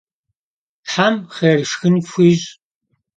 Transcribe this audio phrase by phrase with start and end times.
[0.93, 2.49] Them xhêr şşxın fxuiş'!